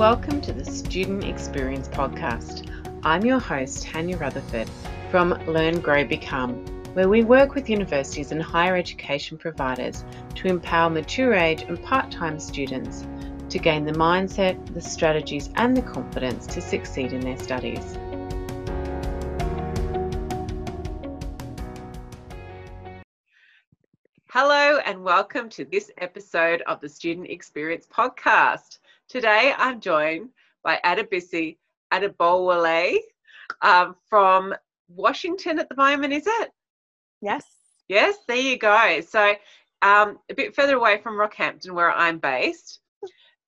[0.00, 2.66] Welcome to the Student Experience Podcast.
[3.02, 4.66] I'm your host, Tanya Rutherford
[5.10, 6.64] from Learn, Grow, Become,
[6.94, 10.02] where we work with universities and higher education providers
[10.36, 13.06] to empower mature age and part time students
[13.50, 17.98] to gain the mindset, the strategies, and the confidence to succeed in their studies.
[24.28, 28.78] Hello, and welcome to this episode of the Student Experience Podcast.
[29.10, 30.28] Today I'm joined
[30.62, 31.56] by Adebisi
[31.92, 32.98] Adebowale
[33.60, 34.54] um, from
[34.88, 36.52] Washington at the moment, is it?
[37.20, 37.44] Yes.
[37.88, 39.00] Yes, there you go.
[39.00, 39.34] So
[39.82, 42.78] um, a bit further away from Rockhampton, where I'm based.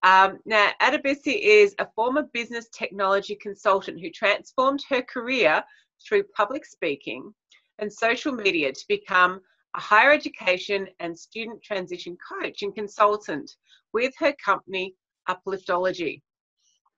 [0.03, 5.63] Um, now, Adebisi is a former business technology consultant who transformed her career
[6.05, 7.33] through public speaking
[7.79, 9.41] and social media to become
[9.77, 13.55] a higher education and student transition coach and consultant
[13.93, 14.97] with her company
[15.29, 16.23] Upliftology,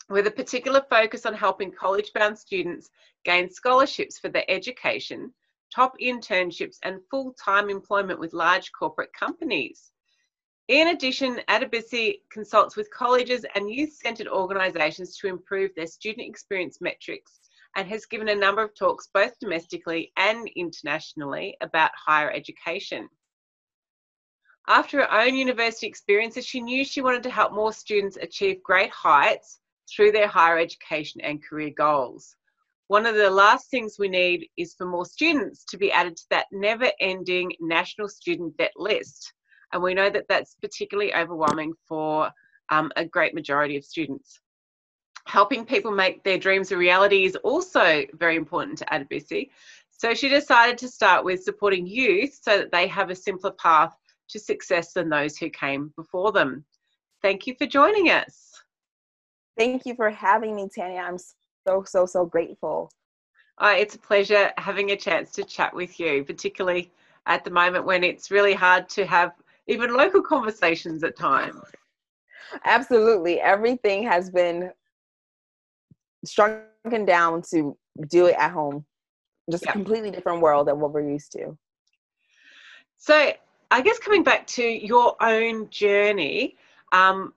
[0.09, 2.91] with a particular focus on helping college bound students
[3.25, 5.33] gain scholarships for their education,
[5.75, 9.93] top internships, and full time employment with large corporate companies.
[10.69, 16.81] In addition, Adebisi consults with colleges and youth centred organisations to improve their student experience
[16.81, 17.41] metrics
[17.77, 23.09] and has given a number of talks both domestically and internationally about higher education.
[24.67, 28.91] After her own university experiences, she knew she wanted to help more students achieve great
[28.91, 32.35] heights through their higher education and career goals.
[32.89, 36.25] One of the last things we need is for more students to be added to
[36.31, 39.33] that never ending national student debt list.
[39.73, 42.31] And we know that that's particularly overwhelming for
[42.71, 44.41] um, a great majority of students.
[45.27, 49.51] Helping people make their dreams a reality is also very important to Adebisi.
[49.91, 53.95] So she decided to start with supporting youth so that they have a simpler path
[54.29, 56.65] to success than those who came before them.
[57.23, 58.53] Thank you for joining us.
[59.57, 61.01] Thank you for having me, Tanya.
[61.01, 61.19] I'm
[61.67, 62.91] so, so, so grateful.
[63.59, 66.91] Uh, it's a pleasure having a chance to chat with you, particularly
[67.27, 69.33] at the moment when it's really hard to have
[69.67, 71.61] even local conversations at times.
[72.65, 73.41] Absolutely.
[73.41, 74.71] Everything has been
[76.27, 77.77] shrunken down to
[78.09, 78.85] do it at home.
[79.51, 79.71] Just yeah.
[79.71, 81.57] a completely different world than what we're used to.
[82.97, 83.33] So,
[83.71, 86.57] I guess coming back to your own journey,
[86.93, 87.35] um,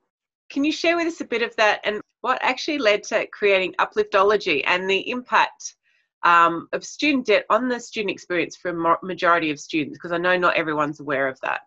[0.50, 3.74] can you share with us a bit of that and what actually led to creating
[3.80, 5.76] Upliftology and the impact
[6.24, 9.98] um, of student debt on the student experience for a majority of students?
[9.98, 11.62] Because I know not everyone's aware of that.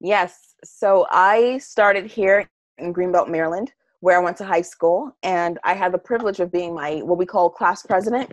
[0.00, 0.54] Yes.
[0.64, 2.48] So I started here
[2.78, 6.50] in Greenbelt, Maryland, where I went to high school, and I had the privilege of
[6.50, 8.32] being my what we call class president,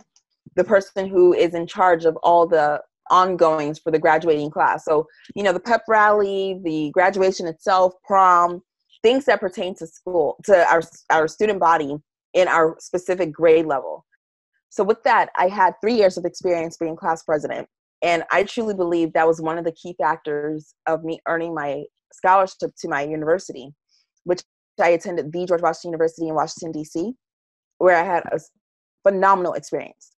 [0.56, 4.86] the person who is in charge of all the ongoings for the graduating class.
[4.86, 8.62] So, you know, the pep rally, the graduation itself, prom,
[9.04, 11.96] things that pertain to school, to our, our student body
[12.34, 14.06] in our specific grade level.
[14.70, 17.68] So, with that, I had three years of experience being class president.
[18.02, 21.84] And I truly believe that was one of the key factors of me earning my
[22.14, 23.72] scholarship to my university,
[24.24, 24.42] which
[24.80, 27.14] I attended the George Washington University in Washington, D.C.,
[27.80, 28.40] where I had a
[29.04, 30.12] phenomenal experience.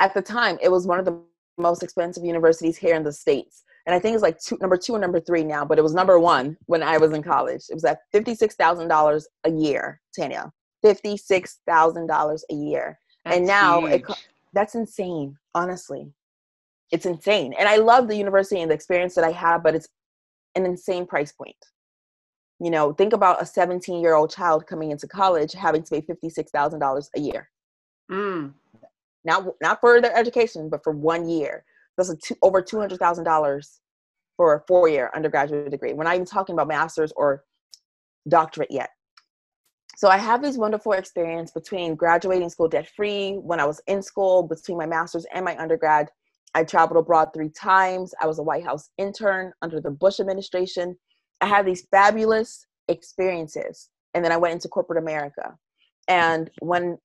[0.00, 1.20] At the time, it was one of the
[1.62, 3.64] most expensive universities here in the states.
[3.86, 5.94] And i think it's like two, number two and number three now but it was
[5.94, 7.62] number one when i was in college.
[7.70, 10.52] It was at $56000 a year tanya.
[10.84, 12.98] $56000 a year.
[13.24, 14.02] That's and now it,
[14.52, 16.12] that's insane honestly.
[16.90, 17.54] It's insane.
[17.58, 19.88] And i love the university and the experience that i have but it's
[20.54, 21.56] an insane price point.
[22.60, 26.14] You know think about a 17 year old child coming into college having to pay
[26.14, 27.50] $56000 a year.
[28.10, 28.52] Mm
[29.24, 31.64] not not for their education, but for one year.
[31.96, 33.80] That's a two, over two hundred thousand dollars
[34.36, 35.92] for a four year undergraduate degree.
[35.92, 37.44] We're not even talking about masters or
[38.28, 38.90] doctorate yet.
[39.96, 44.02] So I have these wonderful experience between graduating school debt free when I was in
[44.02, 46.08] school, between my master's and my undergrad.
[46.54, 48.14] I traveled abroad three times.
[48.20, 50.96] I was a White House intern under the Bush administration.
[51.40, 53.90] I had these fabulous experiences.
[54.14, 55.56] And then I went into corporate America.
[56.08, 56.98] And when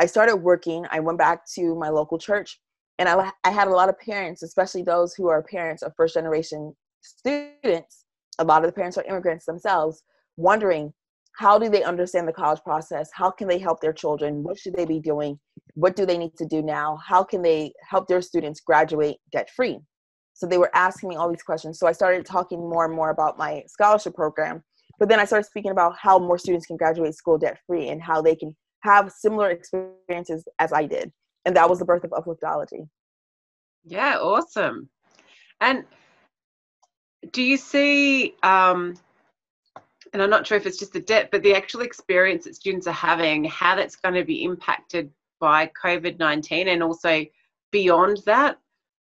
[0.00, 0.86] I started working.
[0.90, 2.58] I went back to my local church,
[2.98, 6.14] and I, I had a lot of parents, especially those who are parents of first
[6.14, 8.06] generation students.
[8.38, 10.02] A lot of the parents are immigrants themselves,
[10.38, 10.94] wondering
[11.36, 13.10] how do they understand the college process?
[13.12, 14.42] How can they help their children?
[14.42, 15.38] What should they be doing?
[15.74, 16.98] What do they need to do now?
[17.06, 19.80] How can they help their students graduate debt free?
[20.32, 21.78] So they were asking me all these questions.
[21.78, 24.62] So I started talking more and more about my scholarship program.
[24.98, 28.00] But then I started speaking about how more students can graduate school debt free and
[28.00, 31.12] how they can have similar experiences as I did.
[31.44, 32.88] And that was the birth of Upliftology.
[33.84, 34.88] Yeah, awesome.
[35.60, 35.84] And
[37.32, 38.96] do you see um,
[40.12, 42.86] and I'm not sure if it's just the debt, but the actual experience that students
[42.86, 47.24] are having, how that's going to be impacted by COVID 19 and also
[47.70, 48.58] beyond that.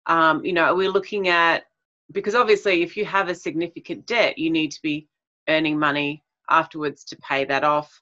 [0.06, 1.64] Um, you know, are we're looking at
[2.12, 5.08] because obviously, if you have a significant debt, you need to be
[5.49, 8.00] earning money afterwards to pay that off.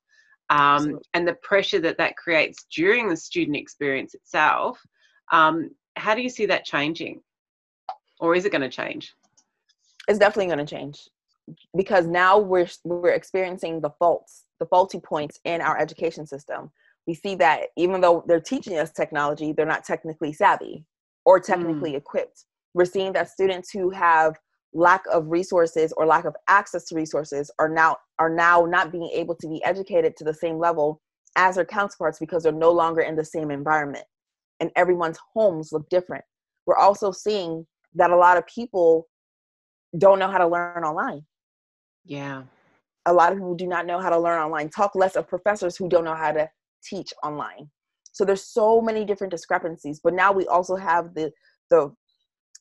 [0.51, 4.79] Um, and the pressure that that creates during the student experience itself.
[5.33, 7.23] Um, how do you see that changing?
[8.21, 9.13] Or is it going to change?
[10.07, 11.09] It's definitely going to change
[11.77, 16.71] because now we're we're experiencing the faults, the faulty points in our education system.
[17.07, 20.85] We see that even though they're teaching us technology, they're not technically savvy
[21.25, 21.97] or technically mm.
[21.97, 22.45] equipped.
[22.73, 24.37] We're seeing that students who have
[24.75, 29.09] lack of resources or lack of access to resources are now are now not being
[29.13, 31.01] able to be educated to the same level
[31.37, 34.05] as their counterparts because they're no longer in the same environment
[34.61, 36.25] and everyone's homes look different.
[36.67, 39.09] We're also seeing that a lot of people
[39.99, 41.25] don't know how to learn online.
[42.05, 42.43] Yeah.
[43.07, 44.71] A lot of people do not know how to learn online.
[44.71, 46.49] Talk less of professors who don't know how to
[46.83, 47.71] teach online.
[48.13, 50.01] So there's so many different discrepancies.
[50.03, 51.33] But now we also have the
[51.71, 51.93] the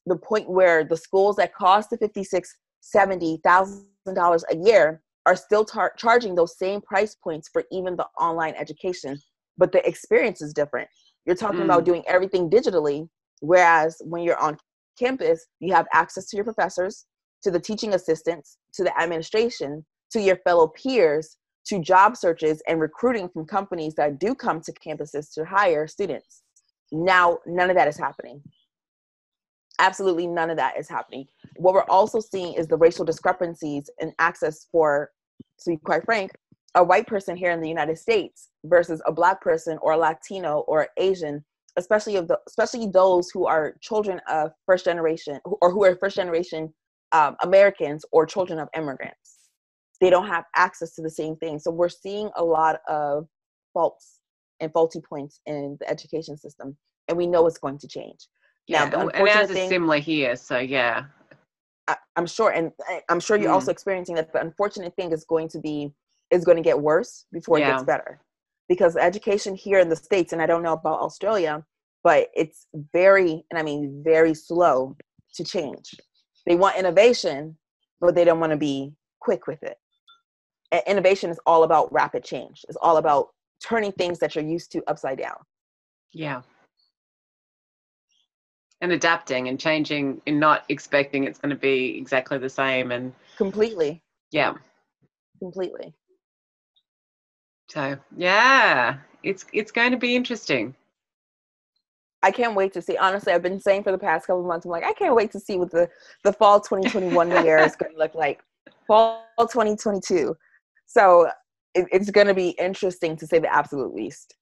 [0.06, 5.02] the point where the schools that cost the fifty six seventy thousand dollars a year
[5.26, 9.18] are still tar- charging those same price points for even the online education,
[9.58, 10.90] but the experience is different.
[11.26, 11.66] You're talking mm.
[11.66, 13.08] about doing everything digitally,
[13.40, 14.58] whereas when you're on
[15.00, 17.06] campus, you have access to your professors,
[17.44, 22.82] to the teaching assistants, to the administration, to your fellow peers, to job searches and
[22.82, 26.44] recruiting from companies that do come to campuses to hire students.
[26.92, 28.42] Now, none of that is happening.
[29.80, 31.25] Absolutely none of that is happening.
[31.56, 35.12] What we're also seeing is the racial discrepancies in access for,
[35.60, 36.31] to be quite frank,
[36.75, 40.60] a white person here in the United States versus a black person or a Latino
[40.68, 41.44] or Asian,
[41.78, 46.16] especially of the especially those who are children of first generation or who are first
[46.16, 46.74] generation
[47.12, 49.38] um, Americans or children of immigrants.
[50.02, 51.60] They don't have access to the same thing.
[51.60, 53.28] So we're seeing a lot of
[53.74, 54.20] faults
[54.60, 56.75] and faulty points in the education system,
[57.08, 58.28] and we know it's going to change.
[58.68, 60.36] Yeah, now, and as is similar here.
[60.36, 61.06] So yeah,
[61.88, 62.71] I, am sure, and
[63.10, 63.56] I'm sure you're mm.
[63.56, 64.31] also experiencing that.
[64.31, 65.92] The unfortunate thing is going to be
[66.31, 67.68] is going to get worse before yeah.
[67.68, 68.21] it gets better,
[68.69, 71.63] because education here in the states, and I don't know about Australia,
[72.04, 74.95] but it's very, and I mean very slow
[75.36, 75.95] to change.
[76.45, 77.57] They want innovation,
[78.00, 79.77] but they don't want to be quick with it.
[80.71, 82.65] And innovation is all about rapid change.
[82.68, 83.30] It's all about
[83.65, 85.38] turning things that you're used to upside down.
[86.13, 86.42] Yeah.
[88.84, 93.14] And adapting and changing and not expecting it's going to be exactly the same and
[93.38, 94.04] completely.
[94.32, 94.56] Yeah.
[95.40, 95.94] Completely.
[97.70, 100.76] So, yeah, it's it's going to be interesting.
[102.24, 102.96] I can't wait to see.
[102.98, 105.40] Honestly, I've been saying for the past couple months, I'm like, I can't wait to
[105.40, 105.90] see what the,
[106.24, 108.42] the fall 2021 year is going to look like.
[108.88, 110.36] Fall 2022.
[110.86, 111.30] So
[111.76, 114.36] it, it's going to be interesting to say the absolute least.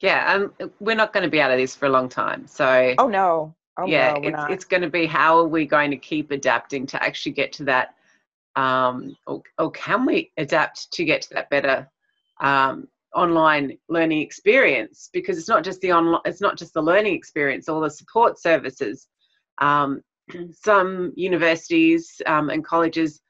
[0.00, 2.46] Yeah, um, we're not going to be out of this for a long time.
[2.46, 2.94] So.
[2.98, 3.54] Oh no.
[3.78, 6.86] Oh, yeah, no, it's, it's going to be how are we going to keep adapting
[6.86, 7.94] to actually get to that,
[8.54, 11.88] um, or, or can we adapt to get to that better
[12.40, 15.10] um, online learning experience?
[15.12, 18.40] Because it's not just the online it's not just the learning experience all the support
[18.40, 19.08] services.
[19.58, 20.02] Um,
[20.52, 23.20] some universities um, and colleges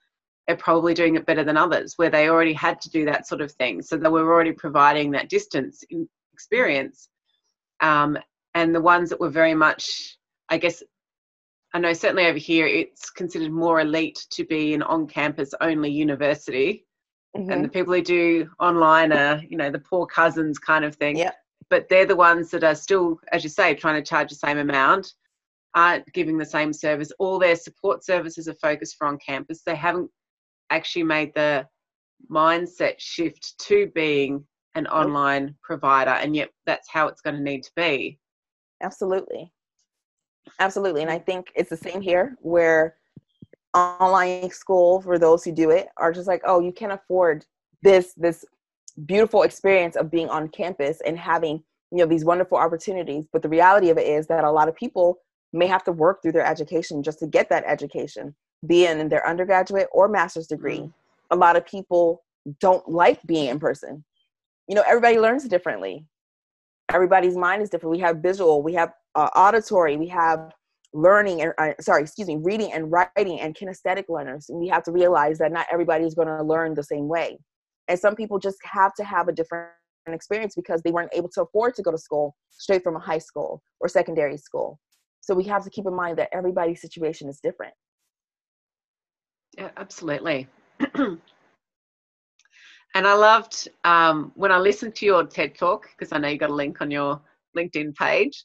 [0.48, 3.40] are probably doing it better than others where they already had to do that sort
[3.40, 3.82] of thing.
[3.82, 5.82] So they were already providing that distance
[6.32, 7.08] experience
[7.80, 8.16] um,
[8.54, 10.16] and the ones that were very much
[10.48, 10.82] i guess
[11.74, 16.86] i know certainly over here it's considered more elite to be an on-campus only university
[17.36, 17.50] Mm-hmm.
[17.50, 21.16] And the people who do online are, you know, the poor cousins kind of thing.
[21.16, 21.32] Yeah.
[21.68, 24.58] But they're the ones that are still, as you say, trying to charge the same
[24.58, 25.12] amount,
[25.74, 27.10] aren't giving the same service.
[27.18, 29.62] All their support services are focused for on campus.
[29.62, 30.10] They haven't
[30.70, 31.66] actually made the
[32.30, 37.64] mindset shift to being an online provider, and yet that's how it's going to need
[37.64, 38.18] to be.
[38.82, 39.52] Absolutely.
[40.58, 41.02] Absolutely.
[41.02, 42.96] And I think it's the same here where
[43.74, 47.44] online school for those who do it are just like oh you can't afford
[47.82, 48.42] this this
[49.04, 53.26] beautiful experience of being on campus and having you know these wonderful opportunities.
[53.32, 55.18] But the reality of it is that a lot of people
[55.52, 58.34] may have to work through their education just to get that education
[58.66, 60.78] be in their undergraduate or master's degree.
[60.78, 60.92] Mm.
[61.30, 62.22] a lot of people
[62.60, 64.04] don't like being in person.
[64.68, 66.06] You know everybody learns differently.
[66.92, 67.96] Everybody's mind is different.
[67.96, 70.52] We have visual we have uh, auditory we have
[70.92, 74.50] learning and uh, sorry excuse me reading and writing and kinesthetic learners.
[74.52, 77.38] We have to realize that not everybody is going to learn the same way.
[77.88, 79.70] And some people just have to have a different
[80.08, 83.18] experience because they weren't able to afford to go to school straight from a high
[83.18, 84.78] school or secondary school.
[85.20, 87.74] So we have to keep in mind that everybody's situation is different.
[89.58, 90.48] Yeah absolutely.
[92.94, 96.38] And I loved um, when I listened to your TED talk, because I know you
[96.38, 97.20] got a link on your
[97.56, 98.44] LinkedIn page.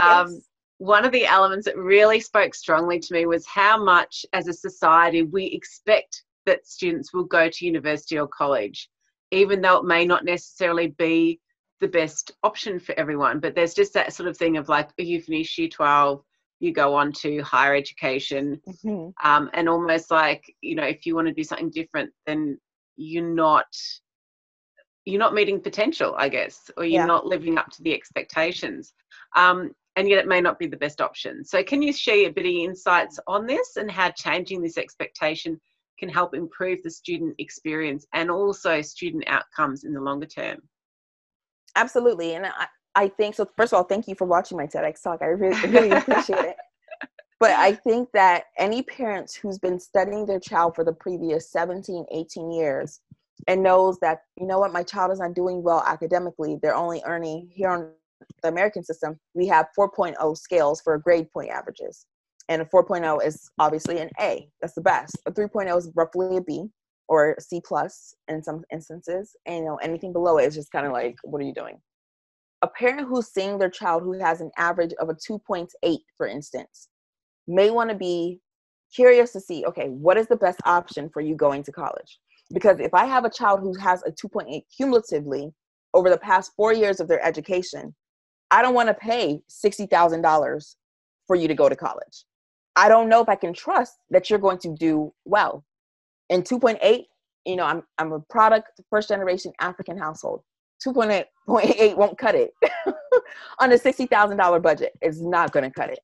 [0.00, 0.40] Um.
[0.82, 4.52] One of the elements that really spoke strongly to me was how much, as a
[4.54, 8.88] society, we expect that students will go to university or college,
[9.30, 11.38] even though it may not necessarily be
[11.80, 13.40] the best option for everyone.
[13.40, 16.22] But there's just that sort of thing of like, you finish year 12,
[16.60, 19.10] you go on to higher education, mm-hmm.
[19.22, 22.58] um, and almost like, you know, if you want to do something different, then
[22.96, 23.66] you're not
[25.04, 27.06] you're not meeting potential i guess or you're yeah.
[27.06, 28.92] not living up to the expectations
[29.36, 32.32] um, and yet it may not be the best option so can you share a
[32.32, 35.60] bit of insights on this and how changing this expectation
[36.00, 40.58] can help improve the student experience and also student outcomes in the longer term.
[41.76, 42.34] Absolutely.
[42.34, 42.66] And I,
[42.96, 43.46] I think so.
[43.56, 45.20] First of all, thank you for watching my TEDx talk.
[45.22, 46.56] I really, really appreciate it.
[47.38, 52.04] But I think that any parents who's been studying their child for the previous 17,
[52.10, 53.00] 18 years
[53.48, 57.02] and knows that, you know what, my child is not doing well academically, they're only
[57.06, 57.90] earning here on
[58.42, 62.06] the American system, we have 4.0 scales for grade point averages
[62.50, 64.48] and a 4.0 is obviously an A.
[64.60, 65.16] That's the best.
[65.24, 66.66] A 3.0 is roughly a B
[67.08, 70.84] or C plus in some instances, and you know anything below it is just kind
[70.84, 71.80] of like, what are you doing?
[72.62, 75.68] A parent who's seeing their child who has an average of a 2.8,
[76.16, 76.88] for instance,
[77.46, 78.40] may want to be
[78.94, 82.18] curious to see, okay, what is the best option for you going to college?
[82.52, 85.52] Because if I have a child who has a 2.8 cumulatively
[85.94, 87.94] over the past four years of their education,
[88.50, 90.74] I don't want to pay $60,000
[91.26, 92.24] for you to go to college.
[92.76, 95.64] I don't know if I can trust that you're going to do well.
[96.28, 97.04] In 2.8,
[97.46, 100.42] you know, I'm I'm a product first generation African household.
[100.86, 101.24] 2.8
[101.96, 102.52] won't cut it
[103.58, 104.92] on a $60,000 budget.
[105.02, 105.98] It's not going to cut it.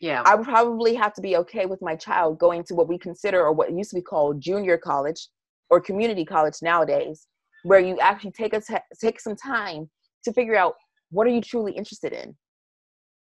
[0.00, 0.22] Yeah.
[0.26, 3.40] I would probably have to be okay with my child going to what we consider
[3.40, 5.28] or what used to be called junior college
[5.70, 7.26] or community college nowadays,
[7.64, 9.90] where you actually take a t- take some time
[10.24, 10.74] to figure out
[11.10, 12.36] what are you truly interested in?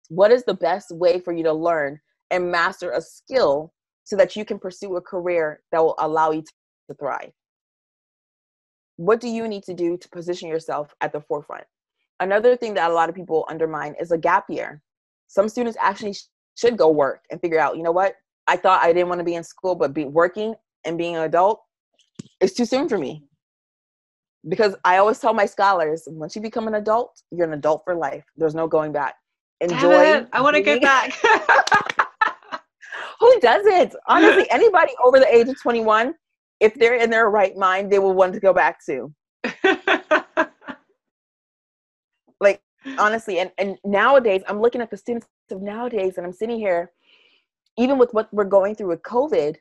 [0.09, 1.99] What is the best way for you to learn
[2.31, 3.73] and master a skill
[4.03, 6.43] so that you can pursue a career that will allow you
[6.87, 7.31] to thrive.
[8.97, 11.65] What do you need to do to position yourself at the forefront?
[12.19, 14.81] Another thing that a lot of people undermine is a gap year.
[15.27, 16.15] Some students actually
[16.55, 18.15] should go work and figure out, you know what?
[18.47, 21.23] I thought I didn't want to be in school, but be working and being an
[21.23, 21.61] adult,
[22.41, 23.23] it's too soon for me.
[24.47, 27.95] Because I always tell my scholars, once you become an adult, you're an adult for
[27.95, 28.23] life.
[28.37, 29.15] There's no going back.
[29.61, 30.25] Enjoy.
[30.31, 31.13] I want to get back.
[33.19, 33.95] who doesn't?
[34.07, 36.13] Honestly, anybody over the age of 21,
[36.59, 39.13] if they're in their right mind, they will want to go back to.
[42.39, 42.61] like
[42.97, 46.91] honestly, and, and nowadays I'm looking at the students of nowadays and I'm sitting here,
[47.77, 49.55] even with what we're going through with COVID,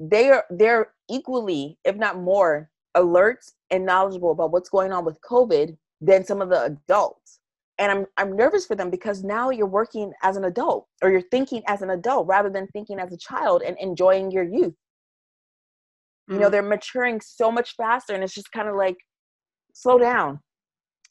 [0.00, 5.18] they are they're equally, if not more, alert and knowledgeable about what's going on with
[5.28, 7.40] COVID than some of the adults
[7.78, 11.28] and I'm I'm nervous for them because now you're working as an adult or you're
[11.30, 14.74] thinking as an adult rather than thinking as a child and enjoying your youth.
[16.28, 16.34] Mm-hmm.
[16.34, 16.52] You know, mm-hmm.
[16.52, 18.96] they're maturing so much faster and it's just kind of like
[19.72, 20.40] slow down.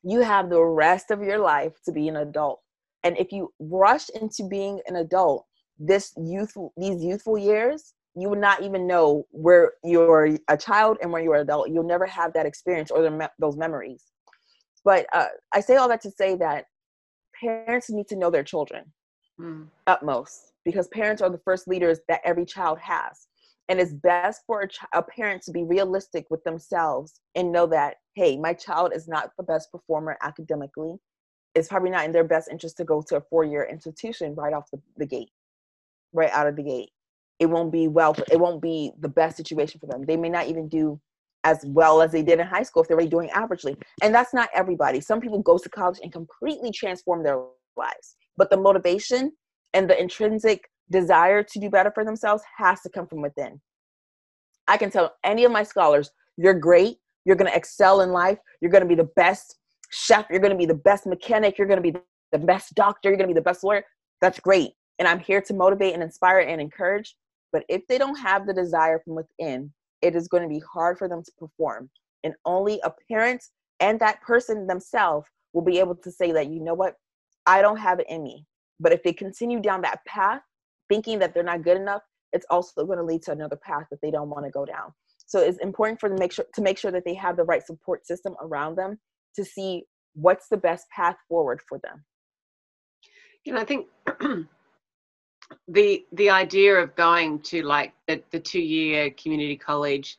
[0.03, 2.59] You have the rest of your life to be an adult.
[3.03, 5.45] And if you rush into being an adult,
[5.77, 11.11] this youthful these youthful years, you would not even know where you're a child and
[11.11, 11.69] where you're an adult.
[11.69, 14.03] You'll never have that experience or the, those memories.
[14.85, 16.65] But uh, I say all that to say that
[17.39, 18.85] parents need to know their children
[19.39, 19.65] mm.
[19.87, 23.27] utmost because parents are the first leaders that every child has.
[23.69, 27.65] And it's best for a, ch- a parent to be realistic with themselves and know
[27.67, 30.95] that, hey, my child is not the best performer academically.
[31.55, 34.53] It's probably not in their best interest to go to a four year institution right
[34.53, 35.29] off the, the gate,
[36.11, 36.89] right out of the gate.
[37.43, 40.05] It won't be well, it won't be the best situation for them.
[40.05, 40.97] They may not even do
[41.43, 43.75] as well as they did in high school if they're already doing averagely.
[44.01, 45.01] And that's not everybody.
[45.01, 47.37] Some people go to college and completely transform their
[47.75, 48.15] lives.
[48.37, 49.33] But the motivation
[49.73, 53.59] and the intrinsic desire to do better for themselves has to come from within.
[54.69, 56.95] I can tell any of my scholars, you're great,
[57.25, 59.57] you're going to excel in life, you're going to be the best
[59.91, 61.99] chef, you're going to be the best mechanic, you're going to be
[62.31, 63.83] the best doctor, you're going to be the best lawyer.
[64.21, 64.71] That's great.
[64.99, 67.17] And I'm here to motivate and inspire and encourage.
[67.53, 70.97] But if they don't have the desire from within, it is going to be hard
[70.97, 71.89] for them to perform.
[72.23, 73.43] And only a parent
[73.79, 76.95] and that person themselves will be able to say that, you know what,
[77.45, 78.45] I don't have it in me.
[78.79, 80.41] But if they continue down that path,
[80.89, 82.01] thinking that they're not good enough,
[82.33, 84.91] it's also going to lead to another path that they don't want to go down.
[85.25, 87.43] So it's important for them to make sure to make sure that they have the
[87.43, 88.99] right support system around them
[89.35, 89.83] to see
[90.13, 92.03] what's the best path forward for them.
[93.45, 93.87] You know, I think
[95.67, 100.17] the the idea of going to like the, the two year community college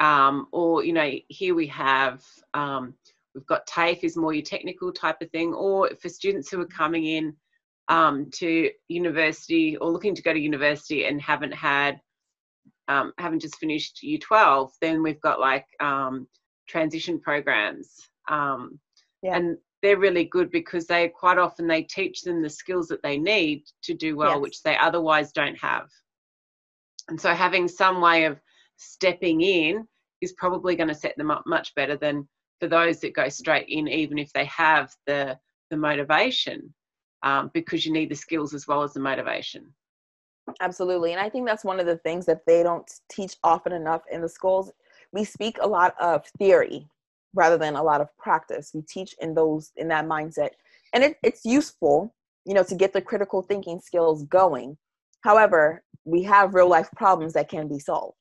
[0.00, 2.22] um, or you know here we have
[2.54, 2.94] um,
[3.34, 6.66] we've got TAFE is more your technical type of thing, or for students who are
[6.66, 7.34] coming in
[7.88, 12.00] um, to university or looking to go to university and haven't had
[12.88, 16.26] um, haven't just finished year 12 then we've got like um,
[16.68, 18.78] transition programs um,
[19.22, 19.36] yeah.
[19.36, 23.18] and they're really good because they quite often they teach them the skills that they
[23.18, 24.40] need to do well yes.
[24.40, 25.88] which they otherwise don't have
[27.08, 28.40] and so having some way of
[28.76, 29.86] stepping in
[30.20, 32.26] is probably going to set them up much better than
[32.60, 35.38] for those that go straight in even if they have the
[35.70, 36.72] the motivation
[37.22, 39.72] um, because you need the skills as well as the motivation.
[40.60, 41.12] Absolutely.
[41.12, 44.22] And I think that's one of the things that they don't teach often enough in
[44.22, 44.70] the schools.
[45.12, 46.88] We speak a lot of theory
[47.38, 48.72] rather than a lot of practice.
[48.74, 50.50] We teach in those in that mindset.
[50.92, 52.14] And it, it's useful,
[52.44, 54.76] you know, to get the critical thinking skills going.
[55.22, 58.16] However, we have real life problems that can be solved.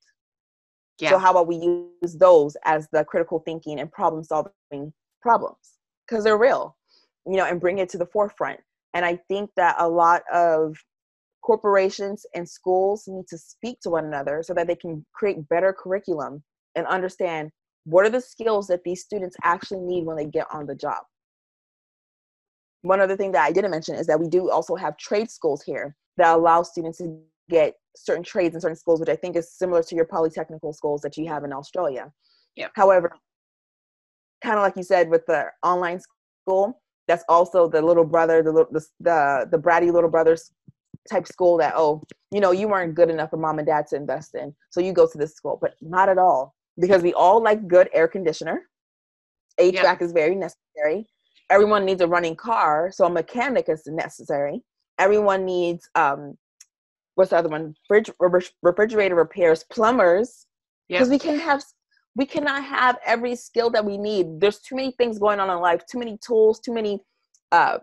[0.99, 1.11] Yeah.
[1.11, 5.57] So how about we use those as the critical thinking and problem solving problems?
[6.07, 6.77] Because they're real,
[7.25, 8.59] you know, and bring it to the forefront.
[8.93, 10.75] And I think that a lot of
[11.43, 15.73] corporations and schools need to speak to one another so that they can create better
[15.73, 16.43] curriculum
[16.75, 17.51] and understand
[17.87, 21.03] what are the skills that these students actually need when they get on the job.
[22.81, 25.63] One other thing that I didn't mention is that we do also have trade schools
[25.63, 27.17] here that allow students to
[27.49, 31.01] get certain trades in certain schools, which I think is similar to your polytechnical schools
[31.01, 32.11] that you have in Australia.
[32.57, 32.67] Yeah.
[32.75, 33.13] However,
[34.43, 38.51] kind of like you said with the online school, that's also the little brother, the
[38.51, 40.51] the the, the bratty little brothers
[41.09, 43.95] type school that oh, you know, you weren't good enough for mom and dad to
[43.95, 47.41] invest in, so you go to this school, but not at all because we all
[47.41, 48.63] like good air conditioner.
[49.59, 50.01] HVAC yep.
[50.01, 51.07] is very necessary.
[51.49, 54.61] Everyone needs a running car, so a mechanic is necessary.
[54.99, 56.37] Everyone needs um,
[57.17, 57.73] what's the other one?
[57.87, 58.11] Fridge,
[58.61, 60.45] refrigerator repairs, plumbers,
[60.87, 61.63] because we can have
[62.15, 64.39] we cannot have every skill that we need.
[64.39, 66.99] There's too many things going on in life, too many tools, too many
[67.51, 67.79] uh,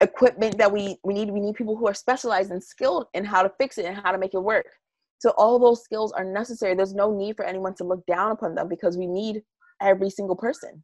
[0.00, 1.30] equipment that we, we need.
[1.30, 4.12] We need people who are specialized and skilled in how to fix it and how
[4.12, 4.66] to make it work.
[5.18, 6.74] So all those skills are necessary.
[6.74, 9.42] There's no need for anyone to look down upon them because we need
[9.80, 10.82] every single person.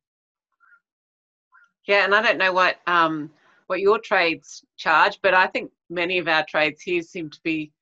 [1.87, 3.31] Yeah, and I don't know what um,
[3.67, 7.73] what your trades charge, but I think many of our trades here seem to be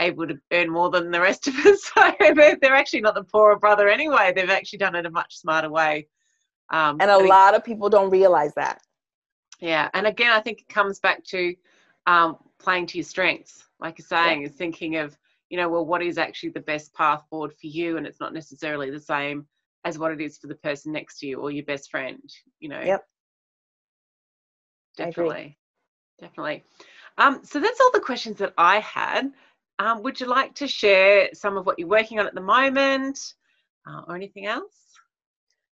[0.00, 1.90] able to earn more than the rest of us.
[1.94, 4.32] So they're, they're actually not the poorer brother anyway.
[4.34, 6.08] They've actually done it in a much smarter way.
[6.70, 8.80] Um, and a lot of people don't realize that.
[9.60, 11.54] Yeah, and again, I think it comes back to
[12.06, 13.64] um, playing to your strengths.
[13.78, 14.48] Like you're saying, yeah.
[14.48, 15.16] is thinking of
[15.52, 18.32] you know, well, what is actually the best path forward for you, and it's not
[18.32, 19.46] necessarily the same
[19.84, 22.22] as what it is for the person next to you or your best friend.
[22.58, 22.80] You know.
[22.80, 23.04] Yep.
[24.96, 25.58] Definitely.
[26.18, 26.64] Definitely.
[27.18, 29.30] Um, so that's all the questions that I had.
[29.78, 33.18] Um, would you like to share some of what you're working on at the moment
[33.86, 34.72] uh, or anything else?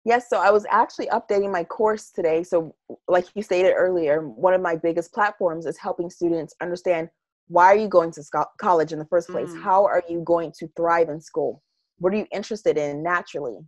[0.04, 2.42] Yes, so I was actually updating my course today.
[2.42, 2.74] So,
[3.08, 7.08] like you stated earlier, one of my biggest platforms is helping students understand
[7.50, 8.22] why are you going to
[8.58, 9.50] college in the first place?
[9.50, 9.60] Mm.
[9.60, 11.60] How are you going to thrive in school?
[11.98, 13.58] What are you interested in naturally?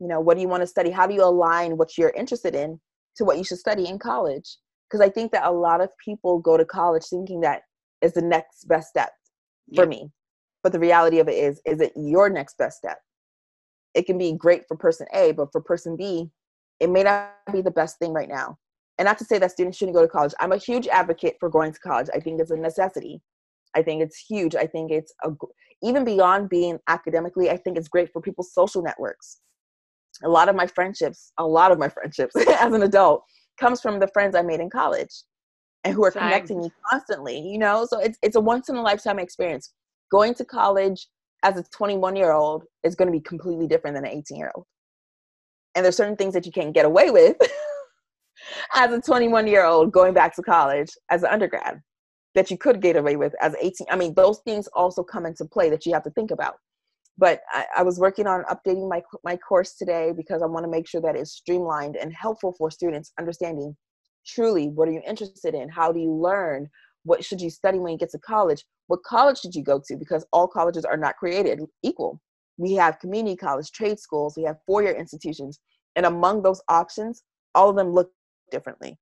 [0.00, 0.90] You know, what do you want to study?
[0.90, 2.80] How do you align what you're interested in
[3.16, 4.56] to what you should study in college?
[4.90, 7.62] Because I think that a lot of people go to college thinking that
[8.02, 9.10] is the next best step
[9.76, 9.88] for yeah.
[9.88, 10.10] me.
[10.64, 12.98] But the reality of it is, is it your next best step?
[13.94, 16.28] It can be great for person A, but for person B,
[16.80, 18.58] it may not be the best thing right now.
[18.98, 20.32] And not to say that students shouldn't go to college.
[20.40, 22.08] I'm a huge advocate for going to college.
[22.14, 23.20] I think it's a necessity.
[23.74, 24.54] I think it's huge.
[24.54, 25.30] I think it's a,
[25.82, 29.38] even beyond being academically, I think it's great for people's social networks.
[30.24, 33.22] A lot of my friendships, a lot of my friendships as an adult
[33.60, 35.12] comes from the friends I made in college
[35.84, 36.22] and who are Same.
[36.22, 37.86] connecting me constantly, you know?
[37.88, 39.74] So it's, it's a once in a lifetime experience.
[40.10, 41.06] Going to college
[41.42, 44.52] as a 21 year old is going to be completely different than an 18 year
[44.54, 44.64] old.
[45.74, 47.36] And there's certain things that you can't get away with
[48.74, 51.80] as a 21 year old going back to college as an undergrad
[52.34, 53.86] that you could get away with as 18.
[53.90, 56.56] I mean, those things also come into play that you have to think about.
[57.18, 60.70] But I, I was working on updating my, my course today because I want to
[60.70, 63.74] make sure that it's streamlined and helpful for students understanding
[64.26, 66.68] truly what are you interested in how do you learn
[67.04, 69.96] what should you study when you get to college what college should you go to
[69.96, 72.20] because all colleges are not created equal
[72.58, 75.60] we have community college trade schools we have four-year institutions
[75.94, 77.22] and among those options
[77.54, 78.10] all of them look
[78.50, 78.98] differently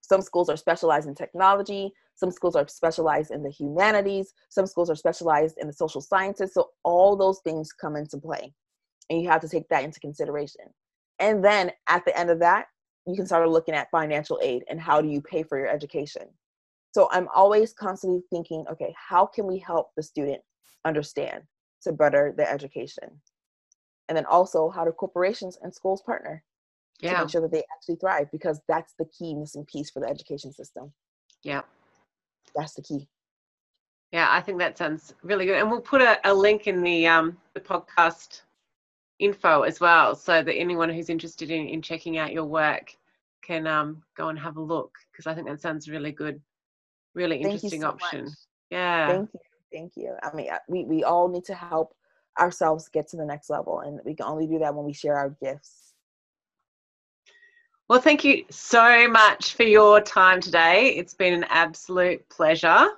[0.00, 4.90] some schools are specialized in technology some schools are specialized in the humanities some schools
[4.90, 8.52] are specialized in the social sciences so all those things come into play
[9.10, 10.64] and you have to take that into consideration
[11.18, 12.66] and then at the end of that
[13.06, 16.22] you can start looking at financial aid and how do you pay for your education.
[16.92, 20.40] So I'm always constantly thinking, okay, how can we help the student
[20.86, 21.42] understand?
[21.84, 23.08] to better their education.
[24.08, 26.42] And then also how do corporations and schools partner
[27.04, 27.14] yeah.
[27.14, 30.08] to make sure that they actually thrive because that's the key missing piece for the
[30.08, 30.92] education system.
[31.42, 31.62] Yeah.
[32.54, 33.08] That's the key.
[34.12, 35.56] Yeah, I think that sounds really good.
[35.56, 38.42] And we'll put a, a link in the um, the podcast
[39.18, 42.96] info as well so that anyone who's interested in, in checking out your work
[43.42, 46.40] can um, go and have a look because I think that sounds really good,
[47.14, 48.26] really interesting so option.
[48.26, 48.34] much.
[48.70, 49.08] Yeah.
[49.08, 49.40] Thank you.
[49.72, 50.14] Thank you.
[50.22, 51.94] I mean, uh, we, we all need to help
[52.38, 55.16] ourselves get to the next level, and we can only do that when we share
[55.16, 55.83] our gifts.
[57.86, 60.94] Well, thank you so much for your time today.
[60.96, 62.88] It's been an absolute pleasure.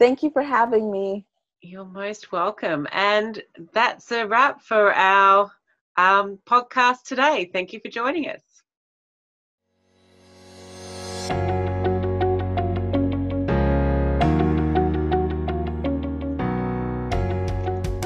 [0.00, 1.24] Thank you for having me.
[1.60, 2.88] You're most welcome.
[2.90, 3.40] And
[3.72, 5.52] that's a wrap for our
[5.96, 7.48] um, podcast today.
[7.52, 8.42] Thank you for joining us.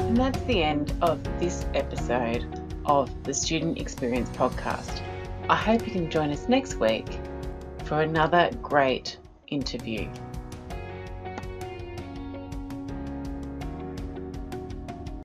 [0.05, 2.45] And that's the end of this episode
[2.85, 5.01] of the Student Experience Podcast.
[5.49, 7.07] I hope you can join us next week
[7.85, 10.07] for another great interview.